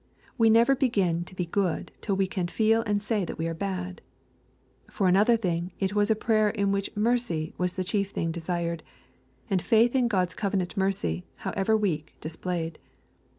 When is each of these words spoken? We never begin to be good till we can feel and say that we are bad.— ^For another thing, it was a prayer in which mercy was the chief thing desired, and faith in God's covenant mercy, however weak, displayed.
We 0.35 0.49
never 0.49 0.73
begin 0.75 1.25
to 1.25 1.35
be 1.35 1.45
good 1.45 1.91
till 2.01 2.15
we 2.15 2.25
can 2.25 2.47
feel 2.47 2.81
and 2.87 2.99
say 2.99 3.23
that 3.23 3.37
we 3.37 3.45
are 3.47 3.53
bad.— 3.53 4.01
^For 4.89 5.07
another 5.07 5.37
thing, 5.37 5.73
it 5.79 5.93
was 5.93 6.09
a 6.09 6.15
prayer 6.15 6.49
in 6.49 6.71
which 6.71 6.89
mercy 6.95 7.53
was 7.59 7.73
the 7.73 7.83
chief 7.83 8.09
thing 8.09 8.31
desired, 8.31 8.81
and 9.47 9.61
faith 9.61 9.93
in 9.93 10.07
God's 10.07 10.33
covenant 10.33 10.75
mercy, 10.75 11.27
however 11.35 11.77
weak, 11.77 12.15
displayed. 12.19 12.79